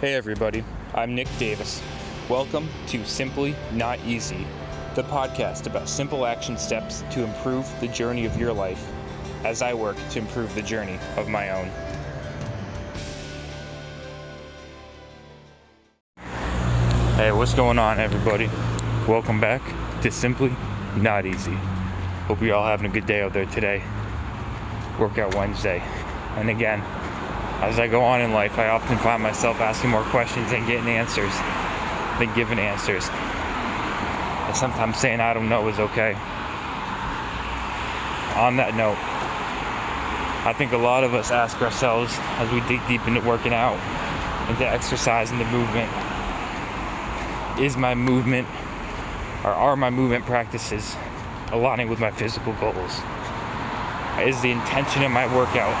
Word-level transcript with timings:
Hey 0.00 0.14
everybody, 0.14 0.62
I'm 0.94 1.16
Nick 1.16 1.26
Davis. 1.40 1.82
Welcome 2.28 2.68
to 2.86 3.04
Simply 3.04 3.56
Not 3.72 3.98
Easy, 4.06 4.46
the 4.94 5.02
podcast 5.02 5.66
about 5.66 5.88
simple 5.88 6.24
action 6.24 6.56
steps 6.56 7.02
to 7.10 7.24
improve 7.24 7.68
the 7.80 7.88
journey 7.88 8.24
of 8.24 8.38
your 8.38 8.52
life 8.52 8.92
as 9.44 9.60
I 9.60 9.74
work 9.74 9.96
to 10.10 10.20
improve 10.20 10.54
the 10.54 10.62
journey 10.62 11.00
of 11.16 11.28
my 11.28 11.50
own. 11.50 11.68
Hey, 17.16 17.32
what's 17.32 17.54
going 17.54 17.80
on, 17.80 17.98
everybody? 17.98 18.46
Welcome 19.08 19.40
back 19.40 19.62
to 20.02 20.12
Simply 20.12 20.54
Not 20.96 21.26
Easy. 21.26 21.54
Hope 22.28 22.40
you're 22.40 22.54
all 22.54 22.68
having 22.68 22.88
a 22.88 22.94
good 22.94 23.06
day 23.06 23.22
out 23.22 23.32
there 23.32 23.46
today. 23.46 23.82
Workout 25.00 25.34
Wednesday. 25.34 25.80
And 26.36 26.50
again, 26.50 26.84
as 27.60 27.80
I 27.80 27.88
go 27.88 28.02
on 28.02 28.20
in 28.20 28.32
life, 28.32 28.56
I 28.58 28.68
often 28.68 28.98
find 28.98 29.20
myself 29.22 29.60
asking 29.60 29.90
more 29.90 30.04
questions 30.04 30.52
and 30.52 30.64
getting 30.66 30.88
answers 30.88 31.32
than 32.18 32.32
giving 32.34 32.58
answers. 32.58 33.08
And 34.46 34.56
sometimes 34.56 34.96
saying 34.98 35.20
I 35.20 35.34
don't 35.34 35.48
know 35.48 35.66
is 35.66 35.80
okay. 35.80 36.14
On 38.36 38.56
that 38.56 38.76
note, 38.76 38.96
I 40.46 40.54
think 40.56 40.72
a 40.72 40.76
lot 40.78 41.02
of 41.02 41.14
us 41.14 41.32
ask 41.32 41.60
ourselves 41.60 42.14
as 42.38 42.48
we 42.52 42.60
dig 42.68 42.80
deep 42.86 43.04
into 43.08 43.20
working 43.22 43.52
out, 43.52 43.78
into 44.48 44.64
exercise, 44.64 45.32
into 45.32 45.44
movement, 45.46 45.90
is 47.58 47.76
my 47.76 47.94
movement 47.96 48.46
or 49.42 49.50
are 49.50 49.74
my 49.74 49.90
movement 49.90 50.24
practices 50.26 50.94
aligning 51.50 51.88
with 51.88 51.98
my 51.98 52.12
physical 52.12 52.52
goals? 52.54 53.00
Is 54.20 54.40
the 54.42 54.52
intention 54.52 55.02
of 55.02 55.10
my 55.10 55.26
workout 55.34 55.74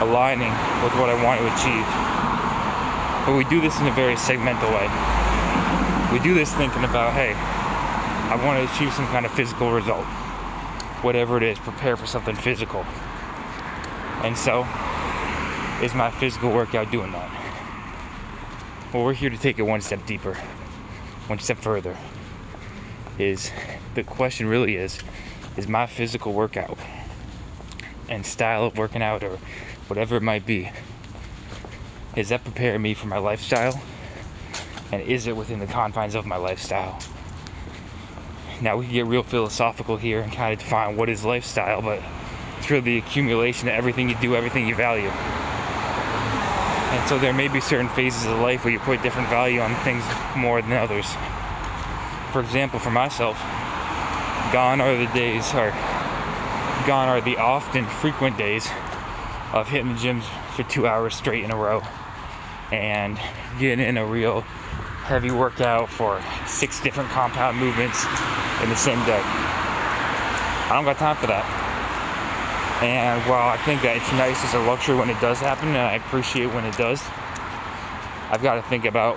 aligning 0.00 0.52
with 0.82 0.92
what 1.00 1.08
I 1.08 1.16
want 1.22 1.40
to 1.40 1.46
achieve? 1.46 1.86
But 3.26 3.36
we 3.36 3.44
do 3.44 3.60
this 3.60 3.78
in 3.80 3.86
a 3.86 3.92
very 3.92 4.14
segmental 4.14 4.70
way. 4.70 4.86
We 6.12 6.22
do 6.22 6.34
this 6.34 6.52
thinking 6.54 6.84
about, 6.84 7.12
hey, 7.12 7.34
I 7.34 8.36
want 8.44 8.58
to 8.58 8.74
achieve 8.74 8.92
some 8.92 9.06
kind 9.08 9.26
of 9.26 9.32
physical 9.32 9.72
result. 9.72 10.04
Whatever 11.02 11.36
it 11.36 11.42
is, 11.42 11.58
prepare 11.58 11.96
for 11.96 12.06
something 12.06 12.36
physical. 12.36 12.84
And 14.22 14.36
so, 14.36 14.66
is 15.82 15.94
my 15.94 16.10
physical 16.10 16.50
workout 16.50 16.90
doing 16.90 17.12
that? 17.12 17.36
Well, 18.92 19.04
we're 19.04 19.12
here 19.12 19.30
to 19.30 19.36
take 19.36 19.58
it 19.58 19.62
one 19.62 19.80
step 19.80 20.06
deeper, 20.06 20.34
one 21.26 21.38
step 21.38 21.58
further. 21.58 21.96
Is 23.18 23.50
the 23.94 24.02
question 24.02 24.46
really 24.46 24.76
is, 24.76 24.98
is 25.56 25.68
my 25.68 25.86
physical 25.86 26.32
workout 26.32 26.78
and 28.08 28.24
style 28.24 28.64
of 28.64 28.78
working 28.78 29.02
out 29.02 29.22
or 29.22 29.38
whatever 29.88 30.16
it 30.16 30.22
might 30.22 30.46
be, 30.46 30.70
is 32.16 32.30
that 32.30 32.44
preparing 32.44 32.82
me 32.82 32.94
for 32.94 33.06
my 33.06 33.18
lifestyle? 33.18 33.80
And 34.92 35.02
is 35.02 35.26
it 35.26 35.36
within 35.36 35.58
the 35.58 35.66
confines 35.66 36.14
of 36.14 36.26
my 36.26 36.36
lifestyle? 36.36 36.98
Now 38.60 38.76
we 38.78 38.86
can 38.86 38.94
get 38.94 39.06
real 39.06 39.22
philosophical 39.22 39.96
here 39.96 40.20
and 40.20 40.32
kind 40.32 40.52
of 40.52 40.58
define 40.58 40.96
what 40.96 41.08
is 41.08 41.24
lifestyle, 41.24 41.82
but 41.82 42.00
it's 42.58 42.70
really 42.70 42.82
the 42.82 42.98
accumulation 42.98 43.68
of 43.68 43.74
everything 43.74 44.08
you 44.08 44.16
do, 44.20 44.34
everything 44.34 44.66
you 44.66 44.74
value. 44.74 45.10
And 46.96 47.08
so 47.08 47.18
there 47.18 47.34
may 47.34 47.48
be 47.48 47.60
certain 47.60 47.88
phases 47.90 48.24
of 48.24 48.38
life 48.38 48.64
where 48.64 48.72
you 48.72 48.78
put 48.78 49.02
different 49.02 49.28
value 49.28 49.60
on 49.60 49.74
things 49.84 50.02
more 50.34 50.62
than 50.62 50.72
others. 50.72 51.06
For 52.32 52.40
example, 52.40 52.78
for 52.78 52.90
myself, 52.90 53.36
gone 54.52 54.80
are 54.80 54.96
the 54.96 55.12
days, 55.12 55.52
or 55.52 55.70
gone 56.86 57.08
are 57.08 57.20
the 57.20 57.36
often 57.36 57.84
frequent 57.84 58.38
days 58.38 58.68
of 59.52 59.68
hitting 59.68 59.88
the 59.88 59.98
gyms 59.98 60.24
for 60.54 60.62
two 60.64 60.86
hours 60.86 61.14
straight 61.14 61.44
in 61.44 61.50
a 61.50 61.56
row 61.56 61.82
and 62.72 63.18
getting 63.58 63.84
in 63.84 63.96
a 63.96 64.04
real 64.04 64.40
heavy 65.06 65.30
workout 65.30 65.88
for 65.88 66.20
six 66.46 66.80
different 66.80 67.08
compound 67.10 67.56
movements 67.56 68.04
in 68.62 68.68
the 68.68 68.76
same 68.76 68.98
day. 69.06 69.20
I 69.22 70.70
don't 70.72 70.84
got 70.84 70.98
time 70.98 71.16
for 71.16 71.28
that. 71.28 71.44
And 72.82 73.22
while 73.30 73.48
I 73.48 73.56
think 73.58 73.82
that 73.82 73.96
it's 73.96 74.12
nice 74.12 74.44
as 74.44 74.52
a 74.54 74.58
luxury 74.58 74.96
when 74.96 75.08
it 75.08 75.18
does 75.20 75.38
happen, 75.38 75.68
and 75.68 75.78
I 75.78 75.94
appreciate 75.94 76.46
when 76.46 76.64
it 76.64 76.76
does, 76.76 77.00
I've 78.30 78.42
got 78.42 78.56
to 78.56 78.62
think 78.62 78.84
about 78.84 79.16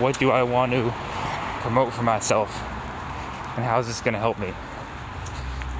what 0.00 0.18
do 0.18 0.30
I 0.30 0.42
want 0.42 0.72
to 0.72 0.90
promote 1.60 1.92
for 1.92 2.02
myself 2.02 2.50
and 3.56 3.64
how 3.64 3.78
is 3.78 3.86
this 3.86 4.00
going 4.00 4.14
to 4.14 4.20
help 4.20 4.38
me. 4.38 4.52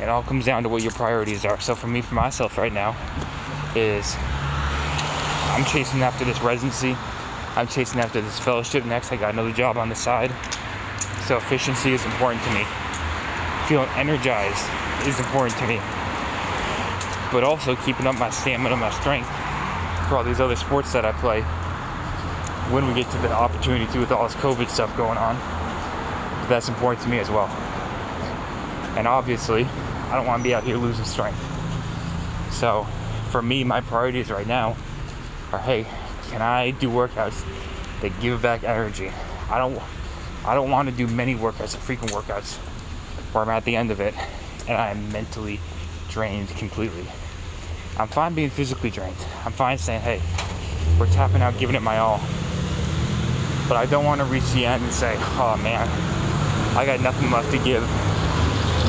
It 0.01 0.09
all 0.09 0.23
comes 0.23 0.45
down 0.45 0.63
to 0.65 0.69
what 0.69 0.83
your 0.83 0.93
priorities 0.93 1.45
are. 1.47 1.59
So 1.59 1.75
for 1.75 1.87
me, 1.87 2.03
for 2.03 2.15
myself 2.15 2.59
right 2.59 2.73
now, 2.73 2.95
is 3.77 4.17
I'm 5.53 5.65
chasing 5.67 6.03
after 6.03 6.25
this 6.25 6.41
residency. 6.41 6.97
I'm 7.55 7.69
chasing 7.69 8.01
after 8.01 8.21
this 8.21 8.39
fellowship. 8.39 8.85
Next, 8.85 9.13
I 9.13 9.17
got 9.17 9.33
another 9.33 9.53
job 9.53 9.77
on 9.77 9.89
the 9.89 9.95
side. 9.95 10.33
So 11.27 11.37
efficiency 11.37 11.93
is 11.93 12.05
important 12.05 12.43
to 12.45 12.51
me. 12.55 12.65
Feeling 13.69 13.89
energized 13.97 14.67
is 15.07 15.19
important 15.19 15.57
to 15.59 15.67
me 15.67 15.81
but 17.33 17.45
also 17.45 17.77
keeping 17.77 18.07
up 18.07 18.19
my 18.19 18.31
stamina, 18.31 18.73
and 18.73 18.81
my 18.81 18.91
strength 18.91 19.29
for 20.09 20.17
all 20.17 20.25
these 20.25 20.41
other 20.41 20.57
sports 20.57 20.93
that 20.93 21.05
I 21.05 21.13
play 21.13 21.43
when 22.73 22.87
we 22.87 22.95
get 22.95 23.11
to 23.11 23.19
the 23.19 23.33
opportunity 23.33 23.91
to 23.93 23.99
with 24.01 24.13
all 24.13 24.27
this 24.27 24.37
COVID 24.37 24.69
stuff 24.69 24.97
going 24.97 25.19
on. 25.19 25.37
But 26.43 26.49
that's 26.49 26.69
important 26.69 27.03
to 27.05 27.09
me 27.09 27.19
as 27.19 27.31
well. 27.31 27.49
And 28.97 29.07
obviously, 29.07 29.65
I 29.65 30.15
don't 30.15 30.27
want 30.27 30.41
to 30.41 30.45
be 30.45 30.55
out 30.55 30.65
here 30.65 30.77
losing 30.77 31.05
strength. 31.05 31.39
So, 32.53 32.87
for 33.31 33.43
me, 33.43 33.65
my 33.65 33.81
priorities 33.81 34.31
right 34.31 34.47
now 34.47 34.77
are 35.53 35.59
hey, 35.59 35.87
can 36.29 36.43
I 36.43 36.73
do 36.73 36.89
workouts 36.89 37.45
that 38.01 38.19
give 38.21 38.43
back 38.43 38.65
energy? 38.65 39.11
I 39.51 39.59
don't 39.59 39.81
I 40.45 40.55
don't 40.55 40.71
want 40.71 40.89
to 40.89 40.95
do 40.95 41.07
many 41.07 41.35
workouts, 41.35 41.77
frequent 41.77 42.13
workouts, 42.13 42.57
where 43.33 43.43
I'm 43.43 43.51
at 43.51 43.65
the 43.65 43.77
end 43.77 43.91
of 43.91 44.01
it 44.01 44.15
and 44.69 44.77
I 44.77 44.91
am 44.91 45.11
mentally 45.13 45.61
drained 46.09 46.49
completely. 46.51 47.07
I'm 47.99 48.09
fine 48.09 48.35
being 48.35 48.51
physically 48.51 48.91
drained. 48.91 49.17
I'm 49.45 49.53
fine 49.53 49.79
saying, 49.79 50.03
hey, 50.03 50.21
we're 50.99 51.07
tapping 51.07 51.43
out, 51.43 51.59
giving 51.59 51.77
it 51.77 51.83
my 51.83 51.99
all. 51.99 52.21
But 53.69 53.77
I 53.77 53.87
don't 53.87 54.05
want 54.05 54.21
to 54.21 54.25
reach 54.27 54.49
the 54.53 54.67
end 54.67 54.83
and 54.83 54.93
say, 54.93 55.15
oh 55.17 55.59
man, 55.63 55.89
I 56.77 56.85
got 56.87 57.01
nothing 57.01 57.31
left 57.31 57.51
to 57.53 57.59
give 57.59 57.83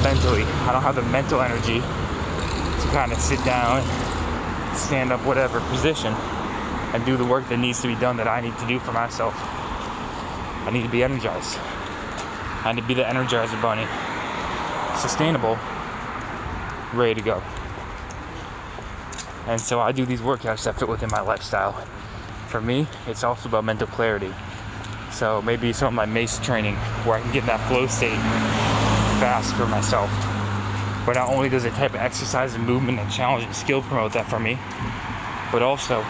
mentally. 0.04 0.44
I 0.44 0.72
don't 0.72 0.82
have 0.82 0.96
the 0.96 1.04
mental 1.04 1.42
energy 1.42 1.80
to 1.80 2.88
kind 2.92 3.12
of 3.12 3.20
sit 3.20 3.44
down, 3.44 3.82
stand 4.76 5.12
up, 5.12 5.24
whatever 5.26 5.60
position, 5.70 6.14
and 6.94 7.06
do 7.06 7.18
the 7.18 7.26
work 7.26 7.48
that 7.50 7.58
needs 7.58 7.82
to 7.82 7.88
be 7.88 7.96
done 7.96 8.18
that 8.18 8.28
I 8.28 8.42
need 8.42 8.58
to 8.58 8.68
do 8.68 8.80
for 8.80 8.92
myself. 8.92 9.34
I 10.66 10.70
need 10.72 10.84
to 10.84 10.90
be 10.90 11.04
energized. 11.04 11.58
I 12.64 12.74
need 12.74 12.82
to 12.82 12.88
be 12.88 12.94
the 12.94 13.04
energizer 13.04 13.62
bunny. 13.62 13.88
Sustainable, 15.00 15.58
ready 16.94 17.16
to 17.16 17.22
go. 17.22 17.42
And 19.48 19.62
so 19.62 19.80
I 19.80 19.92
do 19.92 20.06
these 20.06 20.22
workouts 20.22 20.66
that 20.66 20.78
fit 20.78 20.90
within 20.90 21.10
my 21.10 21.22
lifestyle. 21.22 21.74
For 22.50 22.60
me, 22.60 22.88
it's 23.08 23.24
also 23.24 23.48
about 23.48 23.64
mental 23.64 23.88
clarity. 23.88 24.34
So 25.12 25.42
maybe 25.42 25.72
some 25.74 25.88
of 25.88 25.94
my 25.94 26.06
mace 26.06 26.38
training 26.40 26.76
where 27.06 27.18
I 27.18 27.22
can 27.22 27.32
get 27.32 27.44
in 27.44 27.48
that 27.48 27.66
flow 27.70 27.88
state 27.88 28.20
fast 29.20 29.56
for 29.56 29.66
myself. 29.66 30.37
But 31.08 31.16
not 31.16 31.30
only 31.30 31.48
does 31.48 31.64
a 31.64 31.70
type 31.70 31.92
of 31.92 32.02
exercise 32.02 32.54
and 32.54 32.66
movement 32.66 33.00
and 33.00 33.10
challenge 33.10 33.46
and 33.46 33.56
skill 33.56 33.82
promote 33.82 34.12
that 34.12 34.30
for 34.30 34.42
me, 34.42 34.60
but 35.54 35.62
also 35.62 36.04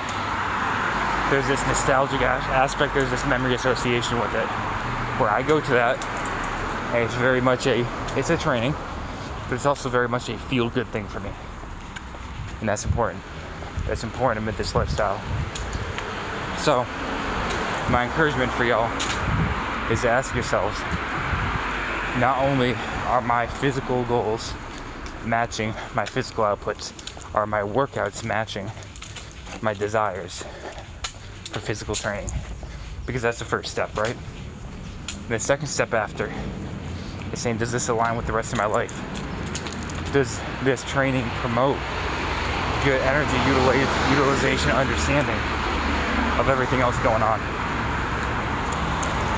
there's 1.30 1.48
this 1.48 1.62
nostalgic 1.68 2.20
aspect, 2.22 2.96
there's 2.96 3.12
this 3.12 3.24
memory 3.28 3.54
association 3.54 4.20
with 4.20 4.34
it. 4.34 4.48
Where 5.22 5.30
I 5.30 5.44
go 5.44 5.62
to 5.62 5.72
that, 5.74 6.04
and 6.96 7.04
it's 7.04 7.14
very 7.14 7.42
much 7.42 7.68
a, 7.68 7.86
it's 8.18 8.32
a 8.32 8.38
training, 8.38 8.74
but 9.48 9.54
it's 9.54 9.68
also 9.68 9.88
very 9.88 10.10
much 10.10 10.30
a 10.30 10.38
feel 10.50 10.68
good 10.68 10.88
thing 10.88 11.08
for 11.08 11.20
me. 11.20 11.30
And 12.60 12.68
that's 12.68 12.84
important. 12.84 13.22
That's 13.86 14.04
important 14.04 14.40
amid 14.40 14.58
this 14.58 14.74
lifestyle. 14.74 15.22
So, 16.58 16.88
my 17.92 18.06
encouragement 18.06 18.52
for 18.54 18.64
y'all 18.64 18.92
is 19.92 20.02
to 20.02 20.10
ask 20.10 20.34
yourselves 20.34 20.80
not 22.20 22.40
only 22.40 22.74
are 23.06 23.22
my 23.22 23.46
physical 23.46 24.04
goals 24.06 24.54
matching 25.28 25.74
my 25.94 26.06
physical 26.06 26.44
outputs, 26.44 26.94
are 27.36 27.46
my 27.46 27.62
workouts 27.62 28.24
matching 28.24 28.72
my 29.62 29.74
desires 29.74 30.44
for 31.52 31.60
physical 31.60 31.96
training? 31.96 32.32
Because 33.06 33.22
that's 33.22 33.40
the 33.40 33.46
first 33.46 33.72
step, 33.72 33.96
right? 33.98 34.16
And 34.16 35.30
the 35.30 35.40
second 35.40 35.68
step 35.68 35.94
after 35.94 36.32
is 37.32 37.40
saying, 37.40 37.58
does 37.58 37.72
this 37.72 37.90
align 37.90 38.16
with 38.16 38.26
the 38.26 38.34
rest 38.34 38.54
of 38.54 38.58
my 38.58 38.66
life? 38.66 38.94
Does 40.14 40.40
this 40.64 40.84
training 40.86 41.26
promote 41.42 41.78
good 42.84 43.02
energy 43.02 43.38
utilization 44.16 44.72
understanding 44.72 45.36
of 46.40 46.50
everything 46.50 46.80
else 46.80 46.98
going 47.00 47.22
on? 47.22 47.40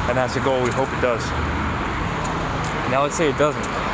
And 0.10 0.18
that's 0.18 0.34
the 0.34 0.42
goal. 0.42 0.62
We 0.64 0.72
hope 0.72 0.92
it 0.92 1.02
does. 1.02 1.24
Now, 2.92 3.04
let's 3.04 3.16
say 3.16 3.30
it 3.30 3.38
doesn't. 3.38 3.89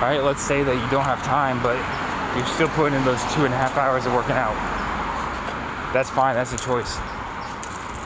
All 0.00 0.06
right, 0.06 0.24
let's 0.24 0.40
say 0.40 0.62
that 0.62 0.74
you 0.74 0.90
don't 0.90 1.04
have 1.04 1.22
time, 1.22 1.62
but 1.62 1.76
you're 2.34 2.46
still 2.54 2.68
putting 2.68 2.96
in 2.96 3.04
those 3.04 3.20
two 3.34 3.44
and 3.44 3.52
a 3.52 3.56
half 3.58 3.76
hours 3.76 4.06
of 4.06 4.14
working 4.14 4.32
out. 4.32 4.56
That's 5.92 6.08
fine, 6.08 6.36
that's 6.36 6.54
a 6.54 6.56
choice. 6.56 6.96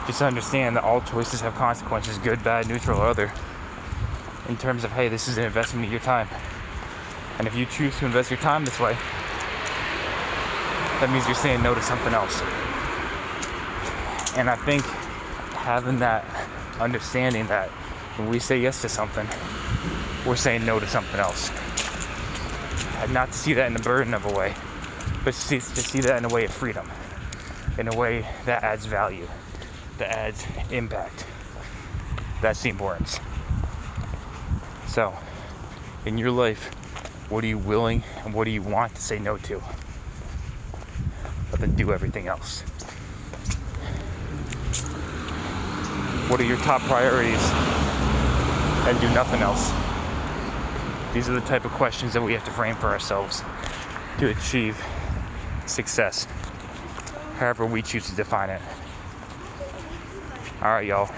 just 0.05 0.21
understand 0.21 0.75
that 0.75 0.83
all 0.83 0.99
choices 0.99 1.39
have 1.39 1.55
consequences 1.55 2.17
good, 2.17 2.43
bad, 2.43 2.67
neutral, 2.67 2.99
or 2.99 3.05
other. 3.05 3.31
In 4.49 4.57
terms 4.57 4.83
of, 4.83 4.91
hey, 4.91 5.07
this 5.07 5.29
is 5.29 5.37
an 5.37 5.45
investment 5.45 5.85
of 5.85 5.91
your 5.91 6.01
time. 6.01 6.27
And 7.37 7.47
if 7.47 7.55
you 7.55 7.65
choose 7.65 7.97
to 7.99 8.05
invest 8.05 8.29
your 8.29 8.41
time 8.41 8.65
this 8.65 8.77
way, 8.77 8.97
that 10.99 11.09
means 11.09 11.25
you're 11.27 11.35
saying 11.35 11.63
no 11.63 11.73
to 11.73 11.81
something 11.81 12.13
else. 12.13 12.41
And 14.35 14.49
I 14.49 14.57
think 14.65 14.83
having 15.53 15.99
that 15.99 16.25
understanding 16.81 17.47
that 17.47 17.69
when 18.17 18.27
we 18.27 18.39
say 18.39 18.59
yes 18.59 18.81
to 18.81 18.89
something, 18.89 19.25
we're 20.27 20.35
saying 20.35 20.65
no 20.65 20.77
to 20.81 20.87
something 20.87 21.21
else. 21.21 21.51
Not 23.11 23.31
to 23.31 23.37
see 23.37 23.53
that 23.53 23.67
in 23.67 23.75
a 23.75 23.79
burden 23.79 24.13
of 24.13 24.25
a 24.25 24.33
way, 24.33 24.53
but 25.23 25.33
to 25.33 25.39
see, 25.39 25.59
to 25.59 25.81
see 25.81 26.01
that 26.01 26.17
in 26.17 26.25
a 26.25 26.29
way 26.33 26.45
of 26.45 26.51
freedom, 26.51 26.89
in 27.77 27.87
a 27.87 27.95
way 27.95 28.25
that 28.45 28.63
adds 28.63 28.85
value, 28.85 29.27
that 29.99 30.09
adds 30.09 30.45
impact. 30.71 31.25
That's 32.41 32.61
the 32.61 32.69
importance. 32.69 33.19
So, 34.87 35.13
in 36.05 36.17
your 36.17 36.31
life, 36.31 36.73
what 37.29 37.43
are 37.43 37.47
you 37.47 37.57
willing 37.57 38.03
and 38.23 38.33
what 38.33 38.45
do 38.45 38.51
you 38.51 38.61
want 38.61 38.93
to 38.95 39.01
say 39.01 39.19
no 39.19 39.37
to? 39.37 39.61
But 41.51 41.59
then 41.59 41.75
do 41.75 41.93
everything 41.93 42.27
else. 42.27 42.61
What 46.27 46.39
are 46.39 46.45
your 46.45 46.57
top 46.57 46.81
priorities? 46.81 47.39
And 48.87 48.99
do 48.99 49.09
nothing 49.13 49.41
else. 49.41 49.84
These 51.15 51.29
are 51.29 51.33
the 51.33 51.47
type 51.47 51.63
of 51.63 51.71
questions 51.71 52.11
that 52.11 52.21
we 52.21 52.33
have 52.33 52.43
to 52.43 52.51
frame 52.51 52.75
for 52.75 52.87
ourselves 52.87 53.41
to 54.19 54.31
achieve 54.31 54.77
success, 55.65 56.27
however 57.37 57.65
we 57.65 57.81
choose 57.81 58.09
to 58.09 58.15
define 58.17 58.49
it. 58.49 58.61
All 60.61 60.71
right, 60.71 60.85
y'all. 60.85 61.09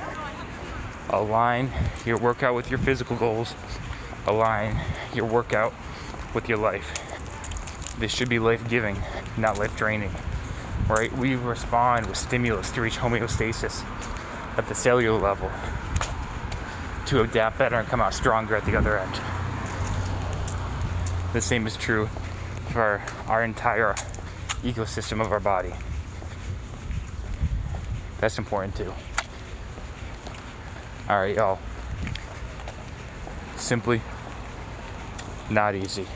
Align 1.09 1.71
your 2.05 2.19
workout 2.19 2.53
with 2.53 2.69
your 2.69 2.77
physical 2.77 3.15
goals, 3.15 3.55
align 4.27 4.79
your 5.15 5.25
workout 5.25 5.73
with 6.35 6.47
your 6.47 6.59
life. 6.59 6.93
This 7.97 8.13
should 8.13 8.29
be 8.29 8.37
life 8.37 8.69
giving, 8.69 9.01
not 9.35 9.57
life 9.57 9.75
draining. 9.75 10.11
Right? 10.87 11.11
We 11.17 11.37
respond 11.37 12.05
with 12.05 12.17
stimulus 12.17 12.69
to 12.73 12.81
reach 12.81 12.97
homeostasis 12.97 13.83
at 14.59 14.67
the 14.67 14.75
cellular 14.75 15.19
level 15.19 15.49
to 17.07 17.23
adapt 17.23 17.57
better 17.57 17.77
and 17.77 17.87
come 17.87 17.99
out 17.99 18.13
stronger 18.13 18.55
at 18.55 18.63
the 18.65 18.77
other 18.77 18.99
end. 18.99 19.19
The 21.33 21.41
same 21.41 21.67
is 21.67 21.77
true 21.77 22.07
for 22.71 23.01
our 23.27 23.43
entire 23.43 23.93
ecosystem 24.63 25.21
of 25.21 25.31
our 25.31 25.39
body. 25.39 25.73
That's 28.19 28.37
important 28.37 28.75
too. 28.75 28.93
All 31.09 31.19
right, 31.19 31.35
y'all. 31.35 31.59
Simply 33.55 34.01
not 35.49 35.75
easy. 35.75 36.07